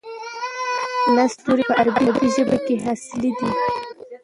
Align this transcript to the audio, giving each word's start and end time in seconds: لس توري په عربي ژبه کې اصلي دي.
لس 1.15 1.31
توري 1.43 1.63
په 1.67 1.73
عربي 1.79 2.27
ژبه 2.35 2.57
کې 2.65 2.75
اصلي 2.93 3.31
دي. 3.37 3.49